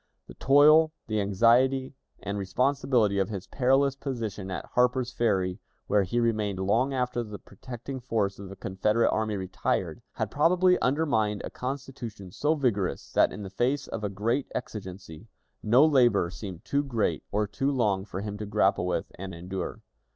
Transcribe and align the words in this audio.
The 0.25 0.33
toil, 0.33 0.91
the 1.05 1.21
anxiety, 1.21 1.93
and 2.23 2.39
responsibility 2.39 3.19
of 3.19 3.29
his 3.29 3.45
perilous 3.45 3.95
position 3.95 4.49
at 4.49 4.65
Harper's 4.73 5.13
Ferry, 5.13 5.59
where 5.85 6.01
he 6.01 6.19
remained 6.19 6.57
long 6.57 6.91
after 6.91 7.21
the 7.21 7.37
protecting 7.37 7.99
force 7.99 8.39
of 8.39 8.49
the 8.49 8.55
Confederate 8.55 9.11
army 9.11 9.37
retired, 9.37 10.01
had 10.13 10.31
probably 10.31 10.79
undermined 10.79 11.43
a 11.45 11.51
constitution 11.51 12.31
so 12.31 12.55
vigorous 12.55 13.11
that, 13.11 13.31
in 13.31 13.43
the 13.43 13.51
face 13.51 13.85
of 13.87 14.03
a 14.03 14.09
great 14.09 14.47
exigency, 14.55 15.27
no 15.61 15.85
labor 15.85 16.31
seemed 16.31 16.65
too 16.65 16.81
great 16.83 17.21
or 17.31 17.45
too 17.45 17.69
long 17.69 18.03
for 18.03 18.21
him 18.21 18.39
to 18.39 18.47
grapple 18.47 18.87
with 18.87 19.11
and 19.19 19.35
endure. 19.35 19.83